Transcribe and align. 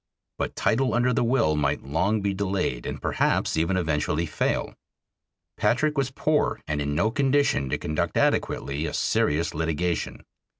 But 0.39 0.55
title 0.55 0.95
under 0.95 1.13
the 1.13 1.23
will 1.23 1.55
might 1.55 1.83
long 1.83 2.21
be 2.21 2.33
delayed 2.33 2.87
and 2.87 2.99
perhaps 2.99 3.55
even 3.55 3.77
eventually 3.77 4.25
fail. 4.25 4.73
Patrick 5.57 5.95
was 5.95 6.09
poor 6.09 6.59
and 6.67 6.81
in 6.81 6.95
no 6.95 7.11
condition 7.11 7.69
to 7.69 7.77
conduct 7.77 8.17
adequately 8.17 8.87
a 8.87 8.95
serious 8.95 9.53
litigation. 9.53 10.23